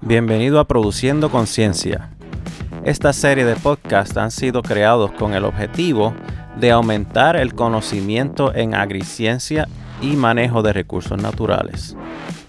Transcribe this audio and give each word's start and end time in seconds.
Bienvenido 0.00 0.60
a 0.60 0.64
Produciendo 0.64 1.30
Conciencia. 1.30 2.10
Esta 2.84 3.12
serie 3.12 3.44
de 3.44 3.56
podcasts 3.56 4.16
han 4.16 4.30
sido 4.30 4.62
creados 4.62 5.10
con 5.12 5.32
el 5.32 5.44
objetivo 5.44 6.14
de 6.60 6.70
aumentar 6.70 7.36
el 7.36 7.54
conocimiento 7.54 8.54
en 8.54 8.74
agriciencia 8.74 9.66
y 10.02 10.16
manejo 10.16 10.62
de 10.62 10.72
recursos 10.72 11.20
naturales 11.20 11.96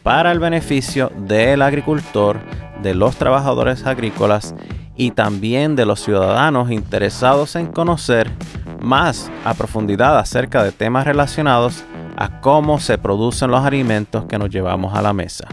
para 0.06 0.32
el 0.32 0.38
beneficio 0.38 1.12
del 1.18 1.64
agricultor, 1.64 2.40
de 2.84 2.94
los 2.94 3.16
trabajadores 3.16 3.88
agrícolas 3.88 4.54
y 4.96 5.10
también 5.10 5.76
de 5.76 5.88
los 5.88 6.00
ciudadanos 6.00 6.70
interesados 6.70 7.56
en 7.56 7.66
conocer 7.66 8.30
más 8.86 9.30
a 9.44 9.54
profundidad 9.54 10.18
acerca 10.18 10.64
de 10.64 10.72
temas 10.72 11.06
relacionados 11.06 11.84
a 12.16 12.40
cómo 12.40 12.80
se 12.80 12.98
producen 12.98 13.52
los 13.52 13.66
alimentos 13.66 14.26
que 14.26 14.38
nos 14.38 14.50
llevamos 14.50 14.96
a 14.96 15.02
la 15.02 15.12
mesa. 15.12 15.48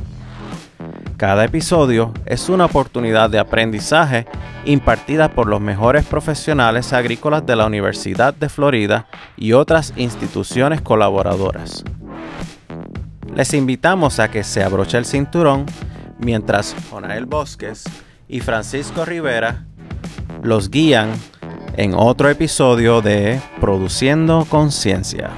Cada 1.16 1.44
episodio 1.44 2.12
es 2.26 2.48
una 2.48 2.66
oportunidad 2.66 3.30
de 3.30 3.38
aprendizaje 3.38 4.26
impartida 4.64 5.30
por 5.30 5.46
los 5.46 5.60
mejores 5.60 6.04
profesionales 6.04 6.92
agrícolas 6.92 7.46
de 7.46 7.56
la 7.56 7.66
Universidad 7.66 8.34
de 8.34 8.48
Florida 8.48 9.06
y 9.36 9.52
otras 9.52 9.92
instituciones 9.96 10.80
colaboradoras. 10.80 11.84
Les 13.34 13.54
invitamos 13.54 14.18
a 14.18 14.30
que 14.30 14.44
se 14.44 14.62
abroche 14.62 14.98
el 14.98 15.04
cinturón 15.04 15.64
mientras 16.18 16.74
Jonael 16.90 17.26
Bosques 17.26 17.84
y 18.28 18.40
Francisco 18.40 19.04
Rivera 19.04 19.64
los 20.42 20.70
guían 20.70 21.10
en 21.76 21.94
otro 21.94 22.28
episodio 22.28 23.00
de 23.00 23.40
Produciendo 23.60 24.46
Conciencia. 24.48 25.30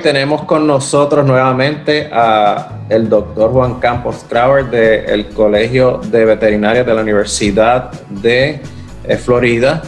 Tenemos 0.00 0.42
con 0.42 0.66
nosotros 0.66 1.24
nuevamente 1.24 2.10
a 2.12 2.80
el 2.88 3.08
doctor 3.08 3.52
Juan 3.52 3.74
Campos 3.74 4.24
Crauer 4.28 4.68
del 4.68 5.28
Colegio 5.28 6.00
de 6.04 6.24
Veterinarios 6.24 6.84
de 6.84 6.94
la 6.94 7.00
Universidad 7.02 7.90
de 8.08 8.60
eh, 9.04 9.16
Florida 9.16 9.82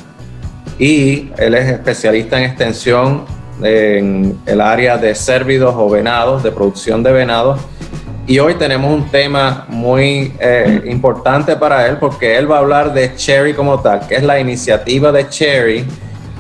y 0.79 1.31
él 1.37 1.55
es 1.55 1.69
especialista 1.71 2.39
en 2.39 2.45
extensión 2.45 3.25
en 3.63 4.39
el 4.47 4.61
área 4.61 4.97
de 4.97 5.15
cérvidos 5.15 5.75
o 5.77 5.89
venados, 5.89 6.43
de 6.43 6.51
producción 6.51 7.03
de 7.03 7.13
venados. 7.13 7.61
Y 8.27 8.39
hoy 8.39 8.55
tenemos 8.55 8.93
un 8.93 9.09
tema 9.09 9.67
muy 9.69 10.33
eh, 10.39 10.83
importante 10.87 11.57
para 11.57 11.87
él 11.89 11.99
porque 11.99 12.37
él 12.37 12.51
va 12.51 12.57
a 12.57 12.61
hablar 12.61 12.95
de 12.95 13.15
Cherry 13.17 13.53
como 13.55 13.81
tal, 13.81 14.07
que 14.07 14.15
es 14.15 14.23
la 14.23 14.39
iniciativa 14.39 15.11
de 15.11 15.29
Cherry 15.29 15.85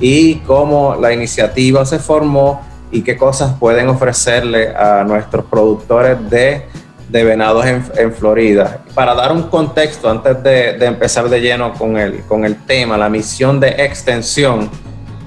y 0.00 0.36
cómo 0.36 0.96
la 1.00 1.12
iniciativa 1.12 1.84
se 1.84 1.98
formó 1.98 2.71
y 2.92 3.02
qué 3.02 3.16
cosas 3.16 3.54
pueden 3.58 3.88
ofrecerle 3.88 4.68
a 4.76 5.02
nuestros 5.02 5.46
productores 5.46 6.18
de, 6.30 6.66
de 7.08 7.24
venados 7.24 7.64
en, 7.66 8.12
Florida. 8.12 8.82
Para 8.94 9.14
dar 9.14 9.32
un 9.32 9.44
contexto, 9.44 10.10
antes 10.10 10.40
de, 10.42 10.76
empezar 10.84 11.28
de 11.28 11.40
lleno 11.40 11.72
con 11.72 11.96
el, 11.96 12.20
con 12.24 12.44
el 12.44 12.56
tema, 12.64 12.96
la 12.98 13.08
misión 13.08 13.58
de 13.58 13.68
extensión 13.68 14.70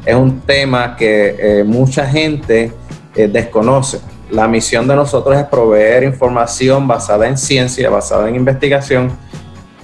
es 0.05 0.15
un 0.15 0.41
tema 0.41 0.95
que 0.95 1.35
eh, 1.39 1.63
mucha 1.63 2.05
gente 2.05 2.71
eh, 3.15 3.27
desconoce. 3.27 3.99
La 4.29 4.47
misión 4.47 4.87
de 4.87 4.95
nosotros 4.95 5.35
es 5.35 5.45
proveer 5.45 6.03
información 6.03 6.87
basada 6.87 7.27
en 7.27 7.37
ciencia, 7.37 7.89
basada 7.89 8.29
en 8.29 8.35
investigación, 8.35 9.11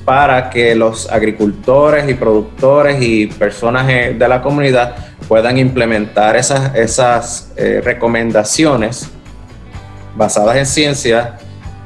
para 0.06 0.50
que 0.50 0.76
los 0.76 1.10
agricultores 1.12 2.08
y 2.10 2.14
productores 2.14 3.02
y 3.02 3.28
personas 3.28 3.90
eh, 3.90 4.16
de 4.18 4.28
la 4.28 4.42
comunidad 4.42 4.96
puedan 5.32 5.58
implementar 5.58 6.36
esas, 6.36 6.76
esas 6.76 7.54
eh, 7.56 7.80
recomendaciones 7.82 9.10
basadas 10.14 10.58
en 10.58 10.66
ciencia 10.66 11.38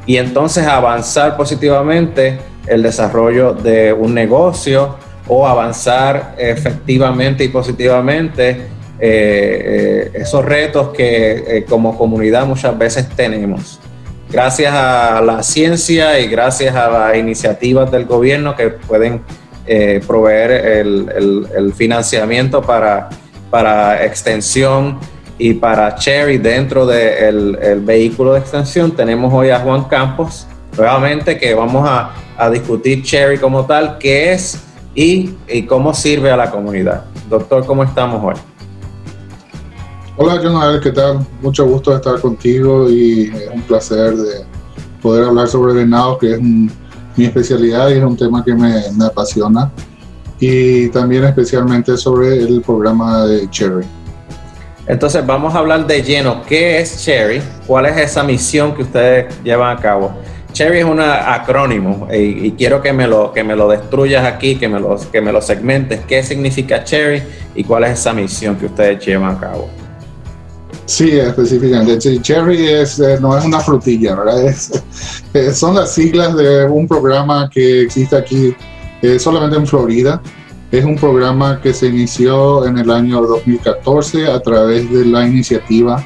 y 0.08 0.18
entonces 0.18 0.66
avanzar 0.66 1.38
positivamente 1.38 2.40
el 2.66 2.82
desarrollo 2.82 3.54
de 3.54 3.94
un 3.94 4.16
negocio 4.16 4.96
o 5.28 5.46
avanzar 5.46 6.34
efectivamente 6.40 7.44
y 7.44 7.50
positivamente 7.50 8.66
eh, 9.00 10.10
esos 10.16 10.44
retos 10.44 10.90
que 10.98 11.66
como 11.70 11.96
comunidad 12.00 12.48
muchas 12.48 12.76
veces 12.76 13.08
tenemos. 13.10 13.80
Gracias 14.32 14.74
a 14.74 15.22
la 15.22 15.44
ciencia 15.44 16.20
y 16.20 16.30
gracias 16.30 16.76
a 16.76 16.90
las 16.90 17.16
iniciativas 17.16 17.92
del 17.92 18.06
gobierno 18.06 18.56
que 18.56 18.70
pueden 18.70 19.22
eh, 19.68 20.00
proveer 20.06 20.52
el, 20.52 21.74
financiamiento 21.76 22.62
para, 22.62 23.10
para 23.56 24.04
extensión 24.04 25.00
y 25.38 25.54
para 25.54 25.96
Cherry 25.96 26.38
dentro 26.38 26.86
del 26.86 27.80
vehículo 27.86 28.34
de 28.34 28.40
extensión. 28.40 28.92
Tenemos 28.92 29.34
hoy 29.34 29.50
a 29.50 29.62
Juan 29.62 29.86
Campos, 29.86 30.46
nuevamente 30.78 31.38
que 31.38 31.54
vamos 31.54 31.88
a, 31.90 32.50
discutir 32.50 33.02
Cherry 33.02 33.38
como 33.38 33.66
tal, 33.66 33.98
qué 33.98 34.34
es 34.34 34.62
y, 34.94 35.36
y 35.48 35.64
cómo 35.64 35.94
sirve 35.94 36.32
a 36.32 36.36
la 36.36 36.52
comunidad. 36.52 37.06
Doctor, 37.30 37.66
¿cómo 37.66 37.86
estamos 37.86 38.22
hoy? 38.22 38.36
Hola, 40.18 40.42
Jonathan, 40.44 40.82
¿qué 40.82 40.92
tal? 40.92 41.26
Mucho 41.42 41.66
gusto 41.66 41.92
de 41.92 41.96
estar 41.96 42.20
contigo 42.20 42.90
y 42.90 43.32
es 43.34 43.50
un 43.54 43.62
placer 43.62 44.18
de 44.18 44.44
poder 45.02 45.30
hablar 45.30 45.48
sobre 45.48 45.74
venado, 45.74 46.18
que 46.18 46.34
es 46.34 46.42
mi 46.42 46.70
especialidad 47.24 47.88
y 47.88 47.94
es 47.94 48.04
un 48.04 48.18
tema 48.18 48.44
que 48.44 48.54
me, 48.54 48.84
apasiona. 49.06 49.72
Y 50.40 50.90
también 50.90 51.24
especialmente 51.24 51.96
sobre 51.98 52.38
el 52.38 52.62
programa 52.62 53.26
de 53.26 53.50
Cherry. 53.50 53.86
Entonces 54.88 55.26
vamos 55.26 55.56
a 55.56 55.60
hablar 55.60 55.88
de 55.88 56.04
lleno. 56.04 56.44
¿Qué 56.44 56.80
es 56.80 57.04
Cherry? 57.04 57.42
¿Cuál 57.66 57.88
es 57.88 57.98
esa 57.98 58.24
misión 58.24 58.76
que 58.76 58.84
ustedes 58.84 59.34
llevan 59.44 59.76
a 59.78 59.82
cabo? 59.82 60.14
Cherry 60.52 60.80
es 60.80 60.86
un 60.86 61.02
acrónimo 61.02 62.08
y, 62.14 62.52
quiero 62.52 62.82
que 62.82 62.94
me, 62.94 63.08
lo, 63.08 63.34
que 63.34 63.44
me 63.44 63.58
lo 63.58 63.68
destruyas 63.68 64.24
aquí, 64.24 64.56
que 64.56 64.70
me, 64.70 64.80
lo, 64.80 64.98
que 65.12 65.20
me 65.20 65.34
lo 65.34 65.42
segmentes. 65.42 66.02
¿Qué 66.08 66.24
significa 66.24 66.84
Cherry 66.84 67.24
y 67.56 67.64
cuál 67.66 67.84
es 67.84 68.00
esa 68.00 68.14
misión 68.14 68.56
que 68.56 68.68
ustedes 68.68 69.06
llevan 69.06 69.36
a 69.36 69.40
cabo? 69.40 69.70
Sí, 70.86 71.18
específicamente. 71.20 72.22
Cherry 72.22 72.68
es, 72.70 73.00
eh, 73.00 73.18
no 73.20 73.38
es 73.38 73.44
una 73.44 73.60
frutilla, 73.60 74.16
¿verdad? 74.16 74.56
son 75.54 75.76
las 75.76 75.92
siglas 75.92 76.38
de 76.38 76.64
un 76.66 76.88
programa 76.88 77.50
que 77.52 77.82
existe 77.82 78.16
aquí 78.16 78.56
solamente 79.20 79.58
en 79.58 79.68
Florida. 79.68 80.22
Es 80.72 80.84
un 80.84 80.96
programa 80.96 81.62
que 81.62 81.74
se 81.74 81.88
inició 81.88 82.66
en 82.66 82.78
el 82.78 82.90
año 82.92 83.22
2014 83.22 84.28
a 84.28 84.40
través 84.40 84.92
de 84.92 85.06
la 85.06 85.26
iniciativa 85.26 86.04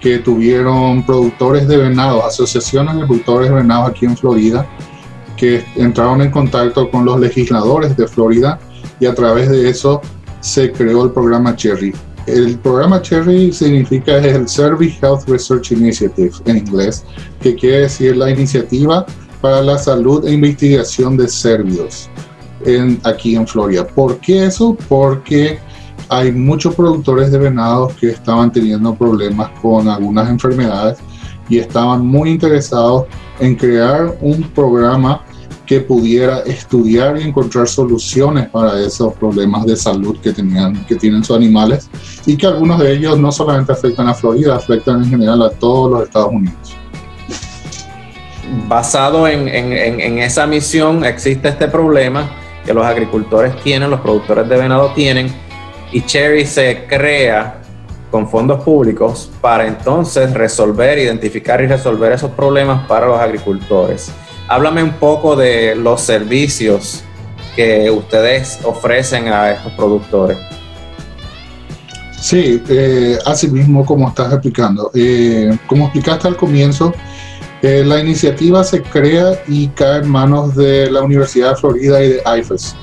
que 0.00 0.18
tuvieron 0.18 1.04
productores 1.04 1.68
de 1.68 1.76
venados, 1.76 2.24
asociaciones 2.24 2.96
de 2.96 3.06
productores 3.06 3.50
de 3.50 3.56
venados 3.56 3.90
aquí 3.90 4.06
en 4.06 4.16
Florida, 4.16 4.66
que 5.36 5.64
entraron 5.76 6.22
en 6.22 6.30
contacto 6.30 6.90
con 6.90 7.04
los 7.04 7.20
legisladores 7.20 7.96
de 7.96 8.08
Florida 8.08 8.58
y 8.98 9.06
a 9.06 9.14
través 9.14 9.50
de 9.50 9.68
eso 9.68 10.00
se 10.40 10.72
creó 10.72 11.04
el 11.04 11.10
programa 11.10 11.54
Cherry 11.54 11.92
el 12.26 12.58
programa 12.58 13.00
Cherry 13.00 13.52
significa 13.52 14.18
el 14.18 14.48
Service 14.48 14.98
Health 15.02 15.28
Research 15.28 15.72
Initiative 15.72 16.32
en 16.44 16.58
inglés, 16.58 17.04
que 17.40 17.54
quiere 17.54 17.80
decir 17.80 18.16
la 18.16 18.30
iniciativa 18.30 19.06
para 19.40 19.62
la 19.62 19.78
salud 19.78 20.26
e 20.26 20.32
investigación 20.32 21.16
de 21.16 21.28
cervios 21.28 22.08
en, 22.64 23.00
aquí 23.04 23.36
en 23.36 23.46
Florida. 23.46 23.86
¿Por 23.86 24.18
qué 24.18 24.46
eso? 24.46 24.76
Porque 24.88 25.58
hay 26.08 26.32
muchos 26.32 26.74
productores 26.74 27.30
de 27.30 27.38
venados 27.38 27.94
que 27.94 28.10
estaban 28.10 28.50
teniendo 28.50 28.94
problemas 28.94 29.50
con 29.62 29.88
algunas 29.88 30.28
enfermedades 30.28 30.98
y 31.48 31.58
estaban 31.58 32.04
muy 32.04 32.30
interesados 32.30 33.06
en 33.38 33.54
crear 33.54 34.16
un 34.20 34.42
programa 34.42 35.22
que 35.66 35.80
pudiera 35.80 36.40
estudiar 36.40 37.16
y 37.16 37.22
encontrar 37.22 37.68
soluciones 37.68 38.48
para 38.48 38.80
esos 38.80 39.14
problemas 39.14 39.64
de 39.66 39.76
salud 39.76 40.18
que, 40.18 40.32
tenían, 40.32 40.84
que 40.86 40.96
tienen 40.96 41.22
sus 41.22 41.36
animales 41.36 41.88
y 42.26 42.36
que 42.36 42.48
algunos 42.48 42.80
de 42.80 42.92
ellos 42.92 43.16
no 43.20 43.30
solamente 43.30 43.70
afectan 43.70 44.08
a 44.08 44.14
Florida, 44.14 44.56
afectan 44.56 45.04
en 45.04 45.10
general 45.10 45.42
a 45.42 45.50
todos 45.50 45.92
los 45.92 46.02
Estados 46.02 46.32
Unidos. 46.32 46.76
Basado 48.66 49.28
en, 49.28 49.46
en, 49.46 50.00
en 50.00 50.18
esa 50.18 50.44
misión 50.44 51.04
existe 51.04 51.48
este 51.50 51.68
problema 51.68 52.28
que 52.64 52.74
los 52.74 52.84
agricultores 52.84 53.54
tienen, 53.62 53.90
los 53.90 54.00
productores 54.00 54.48
de 54.48 54.56
venado 54.56 54.92
tienen, 54.94 55.32
y 55.92 56.02
Cherry 56.02 56.46
se 56.46 56.86
crea 56.86 57.60
con 58.10 58.28
fondos 58.28 58.62
públicos 58.62 59.30
para 59.40 59.66
entonces 59.66 60.32
resolver, 60.34 60.98
identificar 60.98 61.60
y 61.60 61.66
resolver 61.66 62.12
esos 62.12 62.30
problemas 62.32 62.86
para 62.86 63.06
los 63.06 63.18
agricultores. 63.18 64.10
Háblame 64.48 64.82
un 64.82 64.94
poco 64.94 65.36
de 65.36 65.76
los 65.76 66.00
servicios 66.00 67.04
que 67.54 67.90
ustedes 67.90 68.58
ofrecen 68.64 69.28
a 69.28 69.52
estos 69.52 69.72
productores. 69.72 70.38
Sí, 72.20 72.62
eh, 72.68 73.18
así 73.24 73.48
mismo 73.48 73.86
como 73.86 74.08
estás 74.08 74.32
explicando. 74.32 74.90
Eh, 74.94 75.56
como 75.66 75.84
explicaste 75.84 76.28
al 76.28 76.36
comienzo, 76.36 76.92
eh, 77.62 77.84
la 77.84 78.00
iniciativa 78.00 78.64
se 78.64 78.82
crea 78.82 79.42
y 79.46 79.68
cae 79.68 80.00
en 80.00 80.08
manos 80.08 80.56
de 80.56 80.90
la 80.90 81.02
Universidad 81.02 81.50
de 81.50 81.56
Florida 81.56 82.02
y 82.02 82.08
de 82.08 82.22
IFES. 82.38 82.74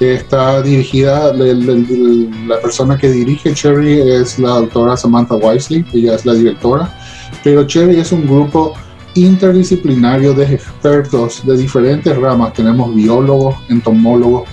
Está 0.00 0.62
dirigida, 0.62 1.32
la 1.32 2.60
persona 2.60 2.96
que 2.96 3.10
dirige 3.10 3.52
Cherry 3.52 4.00
es 4.00 4.38
la 4.38 4.50
doctora 4.50 4.96
Samantha 4.96 5.34
Wisely, 5.34 5.84
ella 5.92 6.14
es 6.14 6.24
la 6.24 6.34
directora, 6.34 6.96
pero 7.42 7.66
Cherry 7.66 7.98
es 7.98 8.12
un 8.12 8.24
grupo 8.26 8.74
interdisciplinario 9.14 10.34
de 10.34 10.54
expertos 10.54 11.44
de 11.44 11.56
diferentes 11.56 12.16
ramas. 12.16 12.52
Tenemos 12.52 12.94
biólogos, 12.94 13.56
entomólogos, 13.68 14.48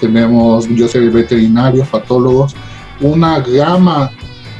tenemos, 0.00 0.66
yo 0.68 0.88
soy 0.88 1.08
veterinarios, 1.08 1.88
patólogos, 1.88 2.54
una 3.00 3.40
gama 3.40 4.10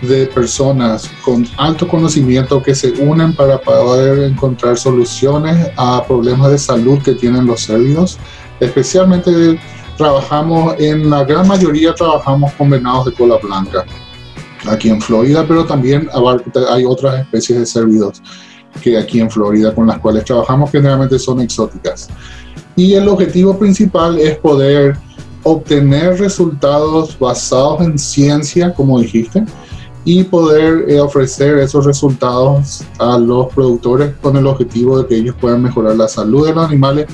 de 0.03 0.27
personas 0.27 1.11
con 1.25 1.47
alto 1.57 1.89
conocimiento 1.89 2.63
que 2.63 2.75
se 2.75 2.91
unen 3.03 3.35
para 3.35 3.59
poder 3.61 4.31
encontrar 4.31 4.77
soluciones 4.77 5.71
a 5.77 6.05
problemas 6.07 6.51
de 6.51 6.59
salud 6.59 7.03
que 7.03 7.15
tienen 7.15 7.47
los 7.47 7.63
cerdos. 7.63 8.19
Especialmente 8.61 9.59
trabajamos, 9.97 10.75
en 10.79 11.09
la 11.09 11.25
gran 11.25 11.49
mayoría 11.49 11.95
trabajamos 11.95 12.53
con 12.53 12.71
venados 12.71 13.07
de 13.07 13.13
cola 13.13 13.37
blanca 13.43 13.85
aquí 14.69 14.89
en 14.89 15.01
Florida, 15.01 15.45
pero 15.47 15.65
también 15.65 16.09
hay 16.71 16.85
otras 16.85 17.21
especies 17.21 17.59
de 17.61 17.67
cerdos 17.67 18.23
que 18.83 18.99
aquí 18.99 19.21
en 19.21 19.31
Florida 19.31 19.75
con 19.75 19.87
las 19.87 19.99
cuales 19.99 20.25
trabajamos 20.25 20.71
generalmente 20.71 21.19
son 21.19 21.41
exóticas. 21.41 22.09
Y 22.75 22.95
el 22.95 23.09
objetivo 23.09 23.59
principal 23.59 24.19
es 24.19 24.37
poder 24.39 24.99
obtener 25.43 26.19
resultados 26.19 27.19
basados 27.19 27.81
en 27.81 27.99
ciencia, 27.99 28.75
como 28.75 29.01
dijiste, 29.01 29.45
y 30.07 30.23
poder 30.23 30.89
eh, 30.89 31.01
ofrecer 31.01 31.59
esos 31.59 31.85
resultados 31.85 32.85
a 33.01 33.19
los 33.19 33.53
productores 33.53 34.15
con 34.23 34.37
el 34.37 34.47
objetivo 34.47 35.03
de 35.03 35.09
que 35.09 35.17
ellos 35.17 35.35
puedan 35.41 35.63
mejorar 35.63 35.97
la 35.97 36.07
salud 36.07 36.47
de 36.47 36.55
los 36.55 36.65
animales, 36.65 37.07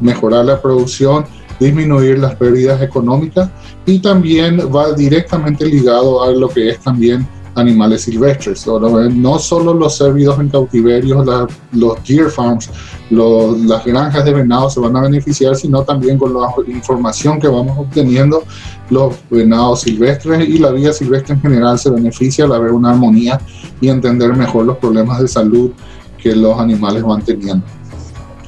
mejorar 0.00 0.46
la 0.46 0.60
producción, 0.60 1.26
disminuir 1.60 2.18
las 2.18 2.34
pérdidas 2.34 2.80
económicas 2.80 3.50
y 3.84 3.98
también 3.98 4.58
va 4.74 4.92
directamente 4.92 5.66
ligado 5.66 6.22
a 6.22 6.32
lo 6.32 6.48
que 6.48 6.70
es 6.70 6.80
también 6.80 7.28
animales 7.54 8.02
silvestres. 8.02 8.66
No 8.66 9.38
solo 9.38 9.74
los 9.74 9.96
cérvidos 9.96 10.38
en 10.40 10.48
cautiverio, 10.48 11.24
los 11.72 12.04
deer 12.04 12.30
farms, 12.30 12.70
las 13.10 13.84
granjas 13.84 14.24
de 14.24 14.32
venado 14.32 14.70
se 14.70 14.80
van 14.80 14.96
a 14.96 15.02
beneficiar, 15.02 15.54
sino 15.56 15.82
también 15.82 16.18
con 16.18 16.32
la 16.32 16.48
información 16.66 17.38
que 17.40 17.48
vamos 17.48 17.78
obteniendo, 17.78 18.44
los 18.90 19.14
venados 19.30 19.82
silvestres 19.82 20.48
y 20.48 20.58
la 20.58 20.70
vida 20.70 20.92
silvestre 20.92 21.34
en 21.34 21.40
general 21.40 21.78
se 21.78 21.90
beneficia 21.90 22.44
al 22.44 22.52
haber 22.52 22.72
una 22.72 22.90
armonía 22.90 23.40
y 23.80 23.88
entender 23.88 24.34
mejor 24.34 24.66
los 24.66 24.78
problemas 24.78 25.20
de 25.20 25.28
salud 25.28 25.70
que 26.18 26.34
los 26.34 26.58
animales 26.58 27.02
van 27.02 27.22
teniendo. 27.22 27.64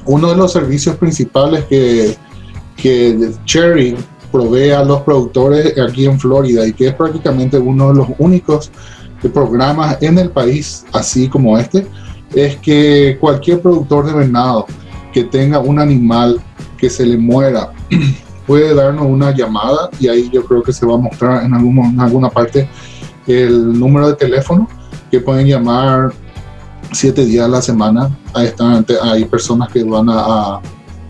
Uno 0.05 0.29
de 0.29 0.35
los 0.35 0.51
servicios 0.51 0.95
principales 0.97 1.65
que, 1.65 2.15
que 2.77 3.31
Cherry 3.45 3.95
provee 4.35 4.71
a 4.71 4.83
los 4.83 5.01
productores 5.03 5.77
aquí 5.79 6.05
en 6.05 6.19
Florida 6.19 6.67
y 6.67 6.73
que 6.73 6.89
es 6.89 6.93
prácticamente 6.93 7.57
uno 7.57 7.87
de 7.89 7.95
los 7.95 8.07
únicos 8.17 8.69
programas 9.33 9.97
en 10.01 10.17
el 10.19 10.29
país, 10.29 10.85
así 10.91 11.29
como 11.29 11.57
este, 11.57 11.87
es 12.35 12.57
que 12.57 13.17
cualquier 13.19 13.61
productor 13.61 14.07
de 14.07 14.13
venado 14.13 14.65
que 15.13 15.23
tenga 15.23 15.59
un 15.59 15.79
animal 15.79 16.41
que 16.77 16.89
se 16.89 17.05
le 17.05 17.17
muera 17.17 17.71
puede 18.45 18.75
darnos 18.75 19.05
una 19.05 19.31
llamada 19.31 19.89
y 20.01 20.09
ahí 20.09 20.29
yo 20.33 20.43
creo 20.43 20.61
que 20.61 20.73
se 20.73 20.85
va 20.85 20.95
a 20.95 20.97
mostrar 20.97 21.45
en, 21.45 21.53
en 21.53 21.99
alguna 22.01 22.29
parte 22.29 22.67
el 23.25 23.79
número 23.79 24.09
de 24.09 24.15
teléfono 24.15 24.67
que 25.09 25.21
pueden 25.21 25.47
llamar 25.47 26.11
siete 26.91 27.25
días 27.25 27.45
a 27.45 27.47
la 27.47 27.61
semana. 27.61 28.09
Ahí 28.33 28.47
están, 28.47 28.85
hay 29.01 29.23
personas 29.23 29.69
que 29.69 29.81
van 29.85 30.09
a, 30.09 30.19
a 30.19 30.61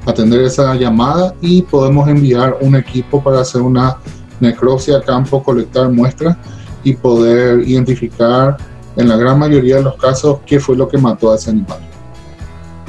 atender 0.05 0.41
esa 0.41 0.75
llamada 0.75 1.33
y 1.41 1.61
podemos 1.61 2.07
enviar 2.07 2.57
un 2.61 2.75
equipo 2.75 3.23
para 3.23 3.41
hacer 3.41 3.61
una 3.61 3.97
necropsia 4.39 4.97
a 4.97 5.01
campo, 5.01 5.43
colectar 5.43 5.89
muestras 5.89 6.37
y 6.83 6.93
poder 6.93 7.67
identificar 7.67 8.57
en 8.95 9.09
la 9.09 9.17
gran 9.17 9.39
mayoría 9.39 9.77
de 9.77 9.83
los 9.83 9.95
casos 9.95 10.39
qué 10.45 10.59
fue 10.59 10.75
lo 10.75 10.87
que 10.87 10.97
mató 10.97 11.31
a 11.31 11.35
ese 11.35 11.49
animal. 11.49 11.79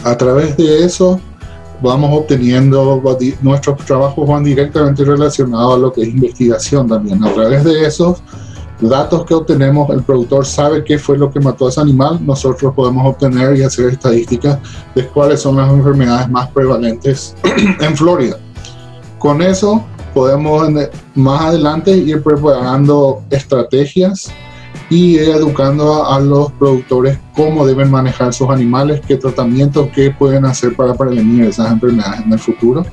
A 0.05 0.17
través 0.17 0.57
de 0.57 0.85
eso 0.85 1.21
vamos 1.83 2.11
obteniendo, 2.13 3.03
nuestros 3.43 3.85
trabajos 3.85 4.29
van 4.29 4.45
directamente 4.45 5.05
relacionados 5.05 5.75
a 5.75 5.79
lo 5.79 5.93
que 5.93 6.03
es 6.03 6.09
investigación 6.09 6.89
también. 6.89 7.23
A 7.25 7.33
través 7.33 7.65
de 7.65 7.87
esos 7.87 8.23
datos 8.81 9.25
que 9.25 9.35
obtenemos, 9.35 9.89
el 9.91 10.03
productor 10.03 10.45
sabe 10.45 10.85
qué 10.85 10.99
fue 10.99 11.17
lo 11.17 11.31
que 11.31 11.41
mató 11.41 11.67
a 11.67 11.71
ese 11.71 11.81
animal, 11.81 12.19
nosotros 12.25 12.75
podemos 12.75 13.07
obtener 13.07 13.57
y 13.57 13.63
hacer 13.63 13.91
estadísticas 13.91 14.59
de 14.95 15.07
cuáles 15.09 15.41
son 15.41 15.57
las 15.57 15.71
enfermedades 15.71 16.29
más 16.29 16.49
prevalentes 16.51 17.35
en 17.81 17.97
Florida. 17.97 18.39
Con 19.19 19.41
eso 19.41 19.85
podemos 20.13 20.69
más 21.15 21.41
adelante 21.43 21.97
ir 21.97 22.23
preparando 22.23 23.23
estrategias 23.31 24.31
y 24.89 25.17
educando 25.19 26.07
a, 26.07 26.21
los 26.21 26.53
productores 26.53 27.19
cómo 27.35 27.67
deben 27.67 27.91
manejar 27.91 28.33
sus 28.33 28.49
animales, 28.49 29.01
qué 29.07 29.17
tratamientos, 29.17 29.89
qué 29.95 30.11
pueden 30.11 30.45
hacer 30.45 30.77
para 30.77 30.95
prevenir 30.95 31.45
esas 31.45 31.73
enfermedades 31.73 32.21
en 32.21 32.33
el 32.33 32.39
futuro. 32.39 32.85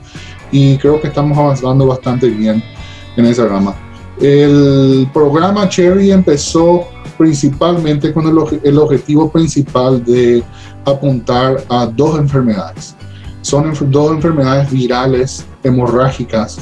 Y 0.51 0.77
creo 0.77 0.99
que 1.01 1.07
estamos 1.07 1.37
avanzando 1.37 1.85
bastante 1.87 2.27
bien 2.29 2.63
en 3.15 3.25
esa 3.25 3.47
rama. 3.47 3.75
El 4.21 5.09
programa 5.13 5.67
Cherry 5.67 6.11
empezó 6.11 6.85
principalmente 7.17 8.13
con 8.13 8.27
el, 8.27 8.59
el 8.63 8.77
objetivo 8.77 9.31
principal 9.31 10.03
de 10.03 10.43
apuntar 10.85 11.63
a 11.69 11.85
dos 11.85 12.17
enfermedades. 12.17 12.95
Son 13.41 13.73
dos 13.91 14.11
enfermedades 14.11 14.71
virales 14.71 15.45
hemorrágicas 15.63 16.59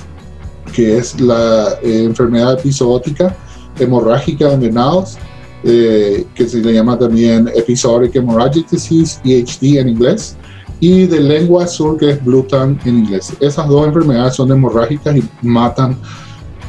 que 0.71 0.97
es 0.97 1.19
la 1.19 1.77
eh, 1.83 2.03
enfermedad 2.03 2.59
episódica 2.59 3.35
hemorrágica 3.79 4.49
de 4.49 4.57
venados, 4.57 5.17
eh, 5.63 6.25
que 6.33 6.47
se 6.47 6.57
le 6.57 6.73
llama 6.73 6.97
también 6.97 7.49
Episodic 7.55 8.15
Hemorrhagic 8.15 8.69
Disease, 8.69 9.19
EHD 9.23 9.79
en 9.79 9.89
inglés, 9.89 10.35
y 10.79 11.05
de 11.05 11.19
lengua 11.19 11.65
azul, 11.65 11.97
que 11.97 12.11
es 12.11 12.23
Blue 12.23 12.43
Tongue 12.43 12.79
en 12.85 12.99
inglés. 12.99 13.33
Esas 13.39 13.67
dos 13.67 13.85
enfermedades 13.85 14.35
son 14.35 14.51
hemorrágicas 14.51 15.15
y 15.15 15.23
matan 15.41 15.95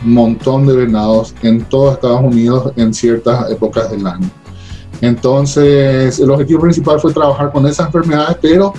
montón 0.05 0.67
de 0.67 0.77
venados 0.77 1.35
en 1.43 1.65
todo 1.65 1.93
Estados 1.93 2.23
Unidos 2.23 2.73
en 2.77 2.93
ciertas 2.93 3.51
épocas 3.51 3.91
del 3.91 4.07
año. 4.07 4.29
Entonces, 5.01 6.19
el 6.21 6.31
objetivo 6.31 6.61
principal 6.61 7.01
fue 7.01 7.13
trabajar 7.13 7.51
con 7.53 7.67
esas 7.67 7.87
enfermedades, 7.87 8.37
pero 8.41 8.73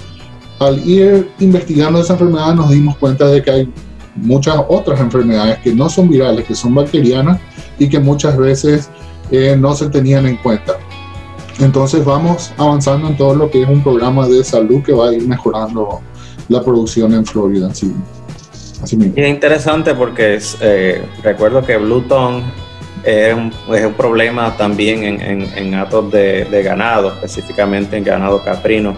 al 0.60 0.88
ir 0.88 1.30
investigando 1.39 2.00
esa 2.00 2.13
enfermedad 2.13 2.56
nos 2.56 2.70
dimos 2.70 2.98
cuenta 2.98 3.27
de 3.27 3.42
que 3.42 3.51
hay 3.51 3.74
muchas 4.15 4.56
otras 4.68 5.00
enfermedades 5.00 5.60
que 5.60 5.74
no 5.74 5.89
son 5.89 6.10
virales, 6.10 6.46
que 6.46 6.56
son 6.56 6.75
bacterianas 6.75 7.39
y 7.80 7.89
que 7.89 8.00
muchas 8.00 8.38
veces 8.38 8.89
eh, 9.32 9.56
no 9.60 9.74
se 9.74 9.89
tenían 9.89 10.25
en 10.25 10.38
cuenta. 10.38 10.77
Entonces 11.60 12.03
vamos 12.03 12.51
avanzando 12.58 13.08
en 13.08 13.18
todo 13.18 13.36
lo 13.36 13.50
que 13.50 13.63
es 13.63 13.70
un 13.70 13.84
programa 13.84 14.27
de 14.27 14.44
salud 14.44 14.82
que 14.82 14.94
va 14.94 15.10
a 15.10 15.13
ir 15.13 15.27
mejorando 15.27 16.00
la 16.50 16.62
producción 16.63 17.13
en 17.13 17.25
Florida. 17.25 17.70
Así, 17.70 17.94
Y 18.91 19.21
es 19.21 19.29
interesante 19.29 19.93
porque 19.93 20.39
eh, 20.61 21.03
recuerdo 21.23 21.65
que 21.65 21.77
Bluetooth 21.77 22.43
es 23.03 23.33
un, 23.33 23.53
es 23.73 23.85
un 23.85 23.93
problema 23.93 24.55
también 24.55 25.03
en, 25.03 25.41
en, 25.55 25.75
atos 25.75 26.11
de, 26.11 26.63
ganado, 26.63 27.13
específicamente 27.13 27.97
en 27.97 28.03
ganado 28.03 28.43
caprino. 28.43 28.95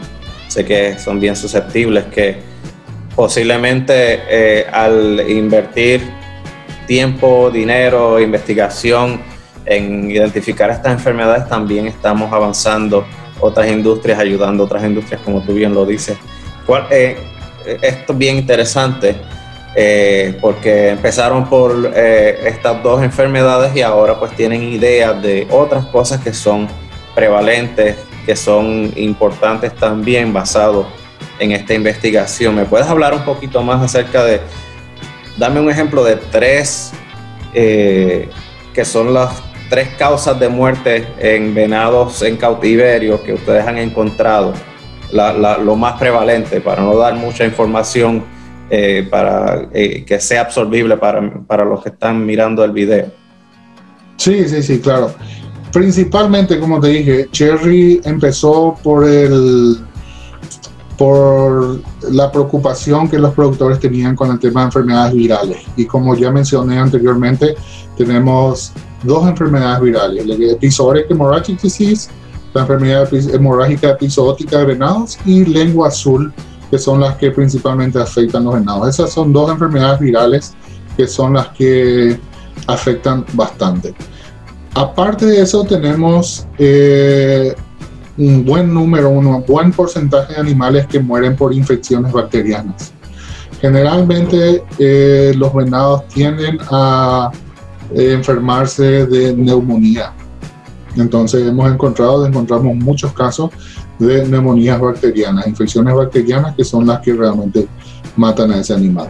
Sé 0.48 0.64
que 0.66 0.98
son 1.00 1.20
bien 1.20 1.36
susceptibles, 1.36 2.06
que 2.06 2.38
posiblemente 3.16 4.22
eh, 4.30 4.68
al 4.72 5.24
invertir 5.30 6.02
tiempo, 6.88 7.50
dinero, 7.52 8.20
investigación 8.20 9.20
en 9.66 10.12
identificar 10.12 10.70
estas 10.70 10.94
enfermedades, 10.94 11.48
también 11.50 11.88
estamos 11.88 12.32
avanzando 12.32 13.06
otras 13.40 13.68
industrias, 13.68 14.20
ayudando 14.20 14.64
otras 14.64 14.84
industrias, 14.84 15.20
como 15.22 15.42
tú 15.42 15.54
bien 15.54 15.74
lo 15.74 15.86
dices. 15.86 16.18
Eh, 16.92 17.18
esto 17.82 18.14
es 18.14 18.18
bien 18.18 18.38
interesante 18.38 19.16
eh, 19.76 20.38
porque 20.40 20.90
empezaron 20.90 21.50
por 21.50 21.94
estas 21.96 22.82
dos 22.82 23.04
enfermedades 23.04 23.76
y 23.76 23.82
ahora 23.82 24.18
pues 24.18 24.32
tienen 24.36 24.64
ideas 24.64 25.22
de 25.22 25.48
otras 25.50 25.86
cosas 25.88 26.22
que 26.22 26.34
son 26.34 26.68
prevalentes, 27.14 27.98
que 28.26 28.36
son 28.36 28.92
importantes 28.96 29.74
también 29.76 30.34
basados 30.34 30.86
en 31.40 31.52
esta 31.52 31.74
investigación. 31.74 32.56
¿Me 32.56 32.66
puedes 32.66 32.88
hablar 32.88 33.14
un 33.14 33.24
poquito 33.24 33.62
más 33.62 33.82
acerca 33.82 34.24
de, 34.24 34.42
dame 35.38 35.60
un 35.60 35.70
ejemplo 35.70 36.04
de 36.04 36.16
tres 36.16 36.92
eh, 37.54 38.30
que 38.74 38.84
son 38.84 39.14
las 39.14 39.42
tres 39.70 39.90
causas 39.98 40.40
de 40.40 40.50
muerte 40.50 41.08
en 41.18 41.56
venados 41.56 42.22
en 42.22 42.38
cautiverio 42.38 43.24
que 43.24 43.34
ustedes 43.34 43.66
han 43.66 43.78
encontrado, 43.78 44.54
lo 45.12 45.76
más 45.76 45.98
prevalente, 45.98 46.62
para 46.62 46.82
no 46.82 46.96
dar 46.98 47.16
mucha 47.16 47.46
información 47.46 48.26
eh, 48.70 49.08
para 49.10 49.70
eh, 49.74 50.04
que 50.06 50.20
sea 50.20 50.42
absorbible 50.42 50.98
para, 50.98 51.46
para 51.46 51.66
los 51.66 51.84
que 51.84 51.90
están 51.90 52.26
mirando 52.26 52.64
el 52.64 52.72
video. 52.72 53.12
Sí, 54.18 54.48
sí, 54.48 54.64
sí, 54.64 54.80
claro. 54.80 55.14
Principalmente, 55.72 56.60
como 56.60 56.80
te 56.80 56.88
dije, 56.88 57.28
Cherry 57.32 58.02
empezó 58.06 58.78
por 58.82 59.08
el 59.08 59.78
por 60.98 61.82
la 62.10 62.32
preocupación 62.32 63.10
que 63.10 63.20
los 63.20 63.34
productores 63.34 63.80
tenían 63.80 64.16
con 64.16 64.32
el 64.32 64.40
tema 64.40 64.62
de 64.62 64.66
enfermedades 64.68 65.14
virales. 65.14 65.58
Y 65.76 65.86
como 65.86 66.16
ya 66.16 66.32
mencioné 66.32 66.80
anteriormente, 66.80 67.56
tenemos 67.98 68.72
dos 69.04 69.28
enfermedades 69.28 69.82
virales, 69.82 70.24
el 70.24 70.52
episodic 70.52 71.12
hemorrhagic 71.12 71.62
disease, 71.62 72.10
la 72.54 72.62
enfermedad 72.62 73.10
hemorrágica 73.14 73.90
episódica 73.90 74.60
de 74.60 74.66
venados 74.66 75.20
y 75.26 75.44
lengua 75.46 75.90
azul, 75.90 76.34
que 76.76 76.80
son 76.80 77.00
las 77.00 77.16
que 77.16 77.32
principalmente 77.32 78.02
afectan 78.02 78.44
los 78.44 78.56
venados. 78.56 78.90
Esas 78.90 79.10
son 79.10 79.32
dos 79.32 79.50
enfermedades 79.50 79.98
virales 80.02 80.54
que 80.98 81.08
son 81.08 81.36
las 81.36 81.48
que 81.50 82.20
afectan 82.68 83.26
bastante. 83.32 83.96
Aparte 84.74 85.26
de 85.26 85.42
eso, 85.42 85.64
tenemos 85.64 86.46
eh, 86.58 87.56
un 88.18 88.44
buen 88.44 88.74
número, 88.74 89.10
un 89.10 89.42
buen 89.48 89.72
porcentaje 89.72 90.34
de 90.34 90.40
animales 90.42 90.86
que 90.88 91.00
mueren 91.00 91.38
por 91.38 91.54
infecciones 91.54 92.12
bacterianas. 92.12 92.92
Generalmente 93.62 94.62
eh, 94.78 95.34
los 95.38 95.54
venados 95.54 96.06
tienden 96.10 96.58
a 96.72 97.32
eh, 97.94 98.12
enfermarse 98.12 99.06
de 99.06 99.34
neumonía. 99.34 100.12
Entonces 100.98 101.48
hemos 101.48 101.72
encontrado, 101.72 102.26
encontramos 102.26 102.76
muchos 102.76 103.14
casos 103.14 103.50
de 104.00 104.28
neumonías 104.28 104.80
bacterianas, 104.80 105.48
infecciones 105.48 105.94
bacterianas 105.94 106.56
que 106.56 106.64
son 106.64 106.88
las 106.88 107.00
que 107.02 107.14
realmente 107.14 107.68
matan 108.16 108.52
a 108.52 108.60
ese 108.60 108.74
animal. 108.74 109.10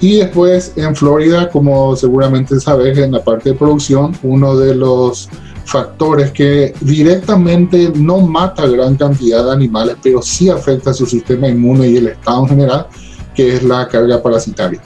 Y 0.00 0.18
después 0.18 0.72
en 0.76 0.96
Florida, 0.96 1.48
como 1.48 1.94
seguramente 1.94 2.58
sabes, 2.58 2.98
en 2.98 3.12
la 3.12 3.22
parte 3.22 3.50
de 3.50 3.54
producción, 3.54 4.16
uno 4.22 4.56
de 4.56 4.74
los 4.74 5.28
factores 5.64 6.32
que 6.32 6.74
directamente 6.80 7.92
no 7.94 8.18
mata 8.18 8.66
gran 8.66 8.96
cantidad 8.96 9.44
de 9.44 9.52
animales, 9.52 9.96
pero 10.02 10.20
sí 10.20 10.48
afecta 10.48 10.92
su 10.92 11.06
sistema 11.06 11.48
inmune 11.48 11.88
y 11.88 11.96
el 11.98 12.08
estado 12.08 12.42
en 12.42 12.48
general, 12.48 12.86
que 13.34 13.54
es 13.54 13.62
la 13.62 13.86
carga 13.88 14.22
parasitaria. 14.22 14.80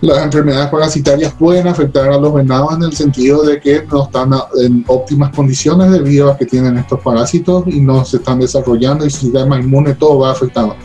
Las 0.00 0.22
enfermedades 0.22 0.70
parasitarias 0.70 1.32
pueden 1.32 1.66
afectar 1.66 2.08
a 2.08 2.18
los 2.18 2.32
venados 2.32 2.72
en 2.74 2.82
el 2.84 2.92
sentido 2.92 3.42
de 3.42 3.60
que 3.60 3.84
no 3.90 4.04
están 4.04 4.30
en 4.60 4.84
óptimas 4.86 5.34
condiciones 5.34 5.90
debido 5.90 6.30
a 6.30 6.36
que 6.36 6.46
tienen 6.46 6.78
estos 6.78 7.00
parásitos 7.00 7.64
y 7.66 7.80
no 7.80 8.04
se 8.04 8.18
están 8.18 8.38
desarrollando 8.38 9.04
y 9.04 9.10
su 9.10 9.20
sistema 9.22 9.58
inmune 9.58 9.94
todo 9.94 10.20
va 10.20 10.32
afectado. 10.32 10.76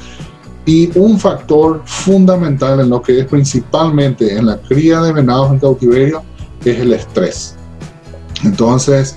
Y 0.66 0.98
un 0.98 1.20
factor 1.20 1.82
fundamental 1.86 2.80
en 2.80 2.90
lo 2.90 3.02
que 3.02 3.20
es 3.20 3.26
principalmente 3.26 4.36
en 4.36 4.48
la 4.48 4.58
cría 4.58 5.02
de 5.02 5.14
venados 5.14 5.52
en 5.52 5.60
cautiverio 5.60 6.24
es 6.66 6.80
el 6.80 6.94
estrés 6.94 7.56
entonces, 8.44 9.16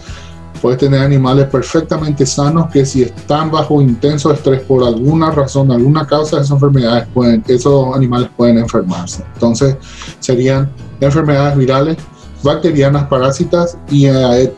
puedes 0.67 0.81
tener 0.81 1.01
animales 1.01 1.47
perfectamente 1.47 2.27
sanos 2.27 2.73
que 2.73 2.85
si 2.85 3.05
están 3.05 3.53
bajo 3.53 3.81
intenso 3.81 4.33
estrés 4.33 4.63
por 4.63 4.83
alguna 4.83 5.31
razón, 5.31 5.71
alguna 5.71 6.05
causa 6.05 6.39
de 6.39 6.43
esas 6.43 6.57
enfermedades, 6.57 7.07
pueden, 7.15 7.45
esos 7.47 7.95
animales 7.95 8.31
pueden 8.37 8.59
enfermarse. 8.59 9.23
Entonces, 9.35 9.77
serían 10.19 10.69
enfermedades 11.01 11.57
virales, 11.57 11.99
bacterianas, 12.43 13.05
parásitas 13.05 13.79
y 13.89 14.07
eh, 14.07 14.53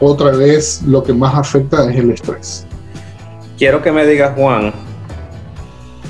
otra 0.00 0.30
vez 0.30 0.80
lo 0.86 1.02
que 1.02 1.12
más 1.12 1.34
afecta 1.34 1.90
es 1.90 1.98
el 1.98 2.12
estrés. 2.12 2.66
Quiero 3.58 3.82
que 3.82 3.92
me 3.92 4.06
digas, 4.06 4.32
Juan, 4.34 4.72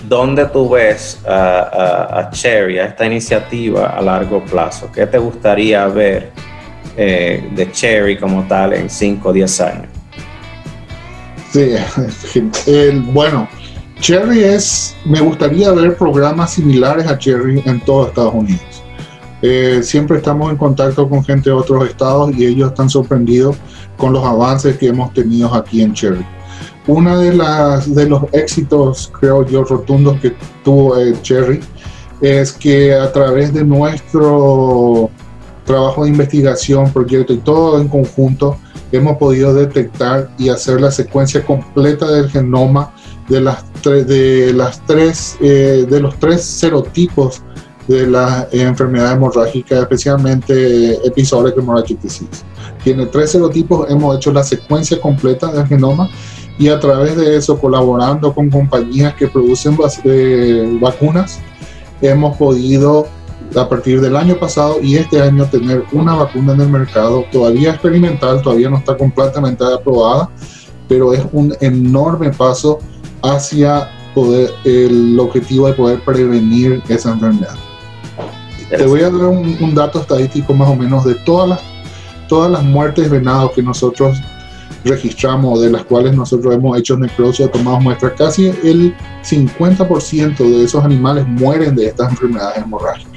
¿dónde 0.08 0.46
tú 0.46 0.68
ves 0.68 1.20
a, 1.26 2.20
a 2.20 2.30
Cherry, 2.30 2.78
a 2.78 2.84
esta 2.84 3.06
iniciativa 3.06 3.86
a 3.86 4.00
largo 4.02 4.44
plazo? 4.44 4.88
¿Qué 4.94 5.04
te 5.04 5.18
gustaría 5.18 5.84
ver? 5.88 6.30
Eh, 7.02 7.42
de 7.56 7.72
Cherry 7.72 8.18
como 8.18 8.46
tal 8.46 8.74
en 8.74 8.90
5 8.90 9.26
o 9.26 9.32
10 9.32 9.60
años. 9.62 9.86
Sí, 11.50 11.72
bueno, 13.14 13.48
Cherry 14.00 14.44
es, 14.44 14.94
me 15.06 15.18
gustaría 15.22 15.72
ver 15.72 15.96
programas 15.96 16.52
similares 16.52 17.06
a 17.06 17.16
Cherry 17.16 17.62
en 17.64 17.80
todos 17.80 18.08
Estados 18.08 18.34
Unidos. 18.34 18.82
Eh, 19.40 19.80
siempre 19.82 20.18
estamos 20.18 20.50
en 20.50 20.58
contacto 20.58 21.08
con 21.08 21.24
gente 21.24 21.48
de 21.48 21.56
otros 21.56 21.88
estados 21.88 22.36
y 22.36 22.44
ellos 22.44 22.68
están 22.68 22.90
sorprendidos 22.90 23.56
con 23.96 24.12
los 24.12 24.22
avances 24.22 24.76
que 24.76 24.88
hemos 24.88 25.10
tenido 25.14 25.54
aquí 25.54 25.80
en 25.80 25.94
Cherry. 25.94 26.26
Una 26.86 27.16
de 27.16 27.32
las 27.32 27.94
de 27.94 28.10
los 28.10 28.24
éxitos, 28.32 29.10
creo 29.18 29.46
yo, 29.46 29.64
rotundos 29.64 30.20
que 30.20 30.34
tuvo 30.62 30.98
eh, 30.98 31.14
Cherry 31.22 31.60
es 32.20 32.52
que 32.52 32.92
a 32.94 33.10
través 33.10 33.54
de 33.54 33.64
nuestro 33.64 35.10
trabajo 35.70 36.02
de 36.02 36.10
investigación, 36.10 36.92
proyecto 36.92 37.32
y 37.32 37.38
todo 37.38 37.80
en 37.80 37.88
conjunto, 37.88 38.56
hemos 38.90 39.16
podido 39.18 39.54
detectar 39.54 40.28
y 40.36 40.48
hacer 40.48 40.80
la 40.80 40.90
secuencia 40.90 41.44
completa 41.44 42.10
del 42.10 42.28
genoma 42.28 42.92
de 43.28 43.40
las, 43.40 43.64
de 43.84 44.52
las 44.52 44.84
tres, 44.84 45.36
eh, 45.40 45.86
de 45.88 46.00
los 46.00 46.18
tres 46.18 46.42
serotipos 46.42 47.42
de 47.86 48.06
la 48.06 48.48
enfermedad 48.50 49.12
hemorrágica, 49.12 49.78
especialmente 49.78 50.94
episodic 51.06 51.56
hemorrhagic 51.56 52.00
disease. 52.00 52.42
Tiene 52.82 53.06
tres 53.06 53.30
serotipos, 53.30 53.88
hemos 53.90 54.16
hecho 54.16 54.32
la 54.32 54.42
secuencia 54.42 55.00
completa 55.00 55.52
del 55.52 55.66
genoma 55.66 56.08
y 56.58 56.68
a 56.68 56.80
través 56.80 57.16
de 57.16 57.36
eso, 57.36 57.58
colaborando 57.58 58.34
con 58.34 58.50
compañías 58.50 59.14
que 59.14 59.28
producen 59.28 59.76
eh, 60.04 60.78
vacunas, 60.80 61.38
hemos 62.02 62.36
podido 62.36 63.06
a 63.56 63.68
partir 63.68 64.00
del 64.00 64.16
año 64.16 64.36
pasado 64.36 64.76
y 64.80 64.96
este 64.96 65.20
año 65.20 65.44
tener 65.46 65.84
una 65.92 66.14
vacuna 66.14 66.52
en 66.54 66.60
el 66.60 66.68
mercado, 66.68 67.24
todavía 67.32 67.70
experimental, 67.70 68.42
todavía 68.42 68.70
no 68.70 68.78
está 68.78 68.96
completamente 68.96 69.64
aprobada, 69.64 70.30
pero 70.88 71.12
es 71.12 71.22
un 71.32 71.54
enorme 71.60 72.30
paso 72.30 72.78
hacia 73.22 73.88
poder, 74.14 74.50
el 74.64 75.18
objetivo 75.18 75.66
de 75.66 75.74
poder 75.74 76.00
prevenir 76.04 76.82
esa 76.88 77.12
enfermedad. 77.12 77.54
Te 78.68 78.86
voy 78.86 79.00
a 79.00 79.10
dar 79.10 79.26
un, 79.26 79.74
dato 79.74 80.00
estadístico 80.00 80.54
más 80.54 80.68
o 80.68 80.76
menos 80.76 81.04
de 81.04 81.14
todas 81.16 81.48
las, 81.48 81.60
todas 82.28 82.50
las 82.50 82.62
muertes 82.62 83.10
de 83.10 83.18
venado 83.18 83.50
que 83.52 83.62
nosotros 83.62 84.16
registramos, 84.84 85.60
de 85.60 85.70
las 85.70 85.84
cuales 85.84 86.14
nosotros 86.14 86.54
hemos 86.54 86.78
hecho 86.78 86.96
necrosis, 86.96 87.50
tomado 87.50 87.80
muestras, 87.80 88.12
casi 88.16 88.46
el 88.46 88.94
50% 89.24 90.36
de 90.36 90.64
esos 90.64 90.84
animales 90.84 91.26
mueren 91.26 91.74
de 91.74 91.86
estas 91.88 92.10
enfermedades 92.10 92.58
hemorrágicas. 92.58 93.09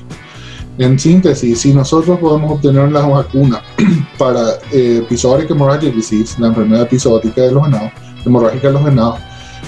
En 0.80 0.98
síntesis, 0.98 1.62
si 1.62 1.74
nosotros 1.74 2.20
podemos 2.20 2.53
obtener 2.53 2.92
la 2.92 3.01
vacuna 3.01 3.62
para 4.18 4.53
eh, 4.72 5.01
episodic 5.03 5.51
hemorrhagic 5.51 5.94
disease, 5.94 6.39
la 6.39 6.48
enfermedad 6.48 6.84
episódica 6.84 7.42
de 7.42 7.51
los 7.51 7.63
venados, 7.63 7.92
hemorrágica 8.25 8.68
de 8.68 8.74
los 8.74 8.84
venados, 8.84 9.20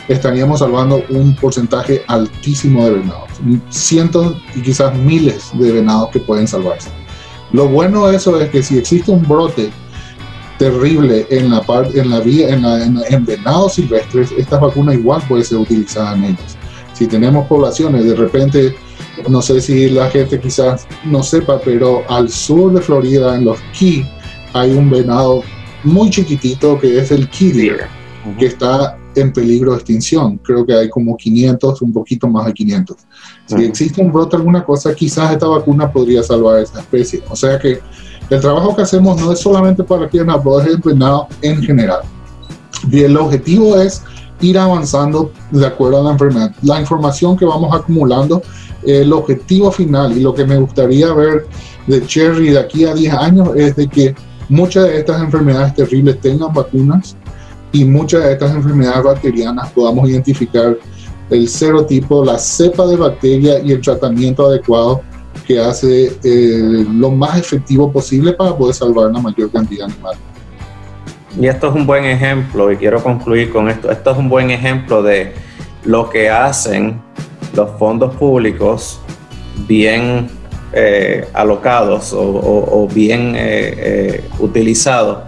estaríamos 0.07 0.59
salvando 0.59 1.03
un 1.09 1.35
porcentaje 1.35 2.01
altísimo 2.07 2.85
de 2.85 2.91
venados, 2.91 3.29
cientos 3.69 4.35
y 4.55 4.61
quizás 4.61 4.95
miles 4.97 5.51
de 5.53 5.71
venados 5.71 6.09
que 6.09 6.19
pueden 6.19 6.47
salvarse. 6.47 6.89
Lo 7.51 7.67
bueno 7.67 8.07
de 8.07 8.15
eso 8.15 8.39
es 8.39 8.49
que 8.49 8.63
si 8.63 8.79
existe 8.79 9.11
un 9.11 9.21
brote 9.27 9.71
terrible 10.57 11.27
en 11.29 11.51
la 11.51 11.61
parte 11.61 11.99
en 11.99 12.09
la 12.09 12.19
vía 12.19 12.49
en, 12.49 12.65
en 12.65 13.25
venados 13.25 13.75
silvestres, 13.75 14.31
esta 14.31 14.57
vacuna 14.57 14.93
igual 14.93 15.21
puede 15.27 15.43
ser 15.43 15.59
utilizada 15.59 16.15
en 16.15 16.23
ellos. 16.23 16.57
Si 16.93 17.05
tenemos 17.07 17.45
poblaciones 17.47 18.05
de 18.05 18.15
repente 18.15 18.75
no 19.29 19.41
sé 19.41 19.61
si 19.61 19.89
la 19.89 20.09
gente 20.09 20.39
quizás 20.39 20.87
no 21.03 21.23
sepa, 21.23 21.59
pero 21.63 22.03
al 22.09 22.29
sur 22.29 22.73
de 22.73 22.81
Florida, 22.81 23.35
en 23.35 23.45
los 23.45 23.59
Key, 23.77 24.05
hay 24.53 24.71
un 24.71 24.89
venado 24.89 25.43
muy 25.83 26.09
chiquitito 26.09 26.79
que 26.79 26.99
es 26.99 27.11
el 27.11 27.29
Key 27.29 27.51
Deer, 27.51 27.87
que 28.37 28.47
está 28.47 28.97
en 29.15 29.31
peligro 29.31 29.71
de 29.71 29.77
extinción. 29.77 30.37
Creo 30.39 30.65
que 30.65 30.73
hay 30.73 30.89
como 30.89 31.15
500, 31.15 31.81
un 31.81 31.93
poquito 31.93 32.27
más 32.27 32.45
de 32.47 32.53
500. 32.53 32.97
Si 33.45 33.63
existe 33.63 34.01
un 34.01 34.11
brote, 34.11 34.35
alguna 34.35 34.63
cosa, 34.63 34.93
quizás 34.93 35.31
esta 35.31 35.47
vacuna 35.47 35.91
podría 35.91 36.21
salvar 36.23 36.57
a 36.57 36.61
esa 36.61 36.79
especie. 36.79 37.23
O 37.29 37.35
sea 37.35 37.57
que 37.59 37.79
el 38.29 38.41
trabajo 38.41 38.75
que 38.75 38.81
hacemos 38.81 39.19
no 39.21 39.31
es 39.31 39.39
solamente 39.39 39.83
para 39.83 40.09
que 40.09 40.17
es 40.17 40.23
el 40.23 40.77
venado 40.77 41.27
en 41.41 41.61
general. 41.61 42.01
Y 42.91 43.01
el 43.01 43.15
objetivo 43.17 43.77
es 43.79 44.03
ir 44.41 44.57
avanzando 44.57 45.31
de 45.51 45.65
acuerdo 45.65 46.01
a 46.01 46.03
la 46.03 46.11
enfermedad. 46.11 46.53
La 46.61 46.79
información 46.79 47.37
que 47.37 47.45
vamos 47.45 47.73
acumulando 47.73 48.41
el 48.85 49.11
objetivo 49.13 49.71
final 49.71 50.17
y 50.17 50.21
lo 50.21 50.33
que 50.33 50.45
me 50.45 50.57
gustaría 50.57 51.13
ver 51.13 51.45
de 51.87 52.05
Cherry 52.05 52.49
de 52.49 52.59
aquí 52.59 52.85
a 52.85 52.93
10 52.93 53.13
años 53.13 53.49
es 53.55 53.75
de 53.75 53.87
que 53.87 54.15
muchas 54.49 54.85
de 54.85 54.99
estas 54.99 55.21
enfermedades 55.21 55.73
terribles 55.75 56.19
tengan 56.19 56.53
vacunas 56.53 57.15
y 57.71 57.83
muchas 57.83 58.23
de 58.23 58.33
estas 58.33 58.55
enfermedades 58.55 59.03
bacterianas 59.03 59.71
podamos 59.71 60.09
identificar 60.09 60.77
el 61.29 61.47
serotipo, 61.47 62.23
la 62.23 62.37
cepa 62.37 62.85
de 62.85 62.95
bacteria 62.95 63.59
y 63.59 63.71
el 63.71 63.81
tratamiento 63.81 64.47
adecuado 64.47 65.01
que 65.47 65.59
hace 65.59 66.17
eh, 66.23 66.85
lo 66.89 67.11
más 67.11 67.37
efectivo 67.37 67.91
posible 67.91 68.33
para 68.33 68.55
poder 68.55 68.73
salvar 68.73 69.11
la 69.11 69.19
mayor 69.19 69.51
cantidad 69.51 69.87
de 69.87 69.93
animales. 69.93 70.19
Y 71.39 71.47
esto 71.47 71.67
es 71.67 71.75
un 71.75 71.85
buen 71.85 72.05
ejemplo, 72.05 72.71
y 72.71 72.77
quiero 72.77 73.03
concluir 73.03 73.51
con 73.51 73.69
esto, 73.69 73.91
esto 73.91 74.11
es 74.11 74.17
un 74.17 74.29
buen 74.29 74.49
ejemplo 74.51 75.03
de 75.03 75.33
lo 75.83 76.09
que 76.09 76.29
hacen 76.29 77.01
los 77.55 77.71
fondos 77.77 78.15
públicos 78.15 78.99
bien 79.67 80.29
eh, 80.73 81.27
alocados 81.33 82.13
o, 82.13 82.87
bien 82.93 83.33
eh, 83.35 84.23
utilizados 84.39 85.19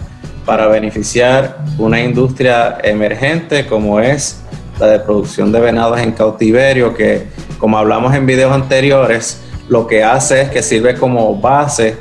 para 0.46 0.68
beneficiar 0.68 1.58
una 1.78 2.02
industria 2.02 2.78
emergente 2.84 3.66
como 3.68 4.00
es 4.00 4.42
la 4.80 4.88
de 4.88 5.00
producción 5.00 5.52
de 5.52 5.60
venados 5.60 6.00
en 6.00 6.12
cautiverio, 6.12 6.94
que 6.94 7.28
como 7.58 7.78
hablamos 7.78 8.14
en 8.14 8.26
videos 8.26 8.52
anteriores, 8.52 9.42
lo 9.68 9.88
que 9.88 10.04
hace 10.04 10.42
es 10.42 10.50
que 10.50 10.62
sirve 10.62 10.96
como 10.96 11.36
base 11.36 11.98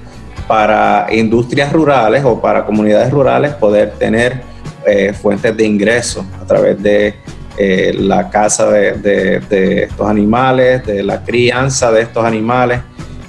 para 0.46 1.06
industrias 1.10 1.72
rurales 1.72 2.24
o 2.24 2.40
para 2.40 2.64
comunidades 2.64 3.10
rurales 3.10 3.54
poder 3.54 3.92
tener 3.92 4.42
eh, 4.86 5.12
fuentes 5.12 5.56
de 5.56 5.64
ingresos 5.64 6.24
a 6.40 6.46
través 6.46 6.80
de 6.80 7.14
eh, 7.58 7.94
la 7.98 8.30
caza 8.30 8.70
de, 8.70 9.82
estos 9.82 10.08
animales, 10.08 10.84
de 10.86 11.02
la 11.02 11.22
crianza 11.22 11.90
de 11.90 12.02
estos 12.02 12.24
animales, 12.24 12.80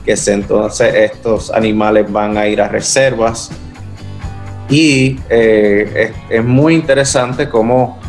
que 0.06 0.16
entonces 0.28 0.94
estos 0.94 1.52
animales 1.52 2.12
van 2.12 2.38
a 2.38 2.48
ir 2.48 2.62
a 2.62 2.68
reservas. 2.68 3.50
Y 4.70 5.20
eh, 5.30 6.12
es, 6.30 6.40
es, 6.40 6.44
muy 6.44 6.76
interesante 6.76 7.48
cómo 7.48 8.00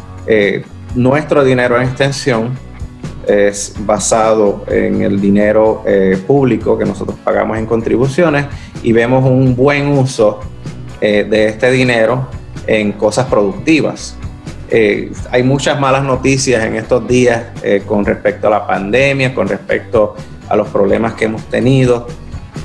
nuestro 0.95 1.43
dinero 1.43 1.77
en 1.77 1.85
extensión 1.85 2.59
es 3.29 3.75
basado 3.81 4.65
en 4.69 5.03
el 5.03 5.21
dinero 5.21 5.83
eh, 5.87 6.19
público 6.27 6.79
que 6.79 6.85
nosotros 6.85 7.19
pagamos 7.23 7.59
en 7.59 7.67
contribuciones 7.67 8.47
y 8.83 8.93
vemos 8.93 9.25
un 9.25 9.55
buen 9.55 9.89
uso 9.89 10.41
eh, 11.01 11.27
de 11.29 11.49
este 11.49 11.71
dinero 11.71 12.27
en 12.67 12.93
cosas 12.93 13.27
productivas. 13.27 14.17
Eh, 14.71 15.13
hay 15.31 15.43
muchas 15.43 15.81
malas 15.81 16.05
noticias 16.05 16.65
en 16.65 16.77
estos 16.77 17.07
días 17.09 17.45
con 17.87 18.05
respecto 18.05 18.49
a 18.49 18.51
la 18.51 18.67
pandemia, 18.67 19.35
con 19.35 19.49
respecto 19.49 20.15
a 20.49 20.57
los 20.57 20.69
problemas 20.69 21.15
que 21.15 21.25
hemos 21.27 21.43
tenido. 21.45 22.07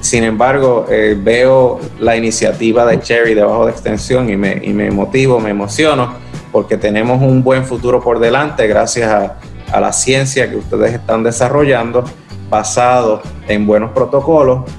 Sin 0.01 0.23
embargo, 0.23 0.85
veo 0.89 1.79
la 1.99 2.17
iniciativa 2.17 2.85
de 2.85 2.99
Cherry 2.99 3.33
debajo 3.33 3.65
de 3.65 3.71
extensión 3.71 4.29
y 4.29 4.35
me, 4.35 4.59
y 4.61 4.73
me 4.73 4.91
motivo, 4.91 5.39
me 5.39 5.51
emociono, 5.51 6.13
porque 6.51 6.75
tenemos 6.77 7.21
un 7.21 7.41
buen 7.41 7.63
futuro 7.63 8.01
por 8.01 8.19
delante 8.19 8.67
gracias 8.67 9.09
a 9.09 9.37
a 9.73 9.79
la 9.79 9.91
ciencia 9.91 10.49
que 10.49 10.55
ustedes 10.55 10.93
están 10.93 11.23
desarrollando 11.23 12.03
basado 12.49 13.23
en 13.47 13.65
buenos 13.65 13.91
protocolos 13.91 14.69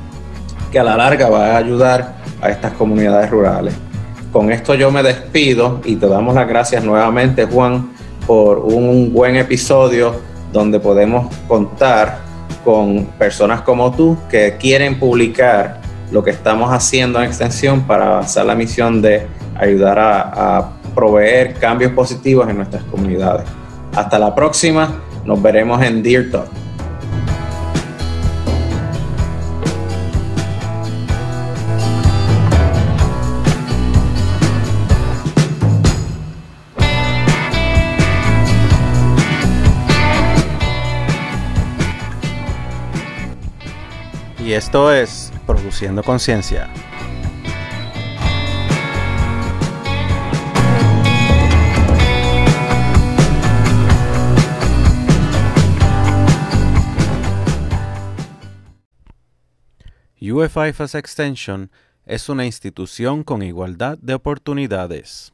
que 0.70 0.78
a 0.78 0.84
la 0.84 0.96
larga 0.96 1.28
va 1.28 1.46
a 1.46 1.56
ayudar 1.56 2.14
a 2.40 2.48
estas 2.48 2.72
comunidades 2.74 3.28
rurales. 3.28 3.74
Con 4.34 4.50
esto 4.50 4.74
yo 4.74 4.90
me 4.90 5.04
despido 5.04 5.80
y 5.84 5.94
te 5.94 6.08
damos 6.08 6.34
las 6.34 6.48
gracias 6.48 6.82
nuevamente 6.82 7.44
Juan 7.44 7.90
por 8.26 8.58
un 8.58 9.12
buen 9.12 9.36
episodio 9.36 10.16
donde 10.52 10.80
podemos 10.80 11.32
contar 11.46 12.18
con 12.64 13.04
personas 13.16 13.60
como 13.60 13.94
tú 13.94 14.18
que 14.28 14.56
quieren 14.58 14.98
publicar 14.98 15.80
lo 16.10 16.24
que 16.24 16.32
estamos 16.32 16.72
haciendo 16.72 17.20
en 17.20 17.26
extensión 17.26 17.82
para 17.82 18.08
avanzar 18.08 18.44
la 18.44 18.56
misión 18.56 19.00
de 19.00 19.28
ayudar 19.54 20.00
a, 20.00 20.58
a 20.58 20.70
proveer 20.96 21.54
cambios 21.54 21.92
positivos 21.92 22.48
en 22.48 22.56
nuestras 22.56 22.82
comunidades. 22.82 23.46
Hasta 23.94 24.18
la 24.18 24.34
próxima, 24.34 25.00
nos 25.24 25.40
veremos 25.40 25.80
en 25.80 26.02
Deer 26.02 26.32
Talk. 26.32 26.63
Y 44.54 44.56
esto 44.56 44.92
es 44.92 45.32
Produciendo 45.48 46.04
Conciencia. 46.04 46.70
UFIFAS 60.20 60.94
Extension 60.94 61.72
es 62.06 62.28
una 62.28 62.46
institución 62.46 63.24
con 63.24 63.42
igualdad 63.42 63.98
de 63.98 64.14
oportunidades. 64.14 65.33